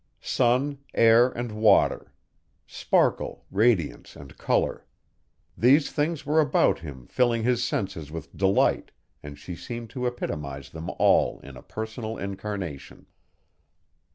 Sun, 0.23 0.79
air 0.95 1.29
and 1.29 1.51
water; 1.51 2.11
sparkle, 2.65 3.45
radiance 3.51 4.15
and 4.15 4.35
color 4.35 4.87
these 5.55 5.91
things 5.91 6.25
were 6.25 6.39
about 6.41 6.79
him 6.79 7.05
filling 7.05 7.43
his 7.43 7.63
senses 7.63 8.09
with 8.11 8.35
delight 8.35 8.89
and 9.21 9.37
she 9.37 9.55
seemed 9.55 9.91
to 9.91 10.07
epitomize 10.07 10.71
them 10.71 10.89
all 10.97 11.39
in 11.43 11.55
a 11.55 11.61
personal 11.61 12.17
incarnation. 12.17 13.05